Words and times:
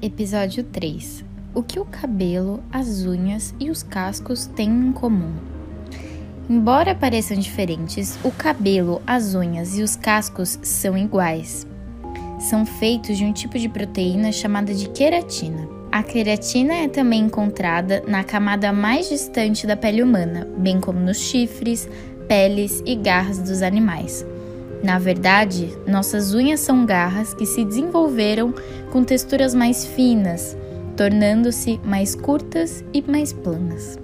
Episódio 0.00 0.62
3 0.62 1.24
O 1.52 1.60
que 1.60 1.80
o 1.80 1.84
cabelo, 1.84 2.62
as 2.70 3.04
unhas 3.04 3.52
e 3.58 3.68
os 3.68 3.82
cascos 3.82 4.46
têm 4.46 4.70
em 4.70 4.92
comum? 4.92 5.34
Embora 6.48 6.94
pareçam 6.94 7.36
diferentes, 7.36 8.16
o 8.22 8.30
cabelo, 8.30 9.02
as 9.04 9.34
unhas 9.34 9.76
e 9.76 9.82
os 9.82 9.96
cascos 9.96 10.56
são 10.62 10.96
iguais. 10.96 11.66
São 12.38 12.64
feitos 12.64 13.18
de 13.18 13.24
um 13.24 13.32
tipo 13.32 13.58
de 13.58 13.68
proteína 13.68 14.30
chamada 14.30 14.72
de 14.72 14.88
queratina. 14.90 15.68
A 15.90 16.04
queratina 16.04 16.74
é 16.74 16.88
também 16.88 17.22
encontrada 17.22 18.04
na 18.06 18.22
camada 18.22 18.72
mais 18.72 19.08
distante 19.08 19.66
da 19.66 19.76
pele 19.76 20.00
humana, 20.00 20.46
bem 20.58 20.78
como 20.78 21.00
nos 21.00 21.18
chifres, 21.18 21.88
peles 22.28 22.84
e 22.86 22.94
garras 22.94 23.40
dos 23.40 23.62
animais. 23.62 24.24
Na 24.82 24.98
verdade, 24.98 25.76
nossas 25.86 26.34
unhas 26.34 26.60
são 26.60 26.86
garras 26.86 27.34
que 27.34 27.44
se 27.44 27.64
desenvolveram 27.64 28.54
com 28.92 29.02
texturas 29.02 29.54
mais 29.54 29.84
finas, 29.84 30.56
tornando-se 30.96 31.80
mais 31.84 32.14
curtas 32.14 32.84
e 32.92 33.02
mais 33.02 33.32
planas. 33.32 33.98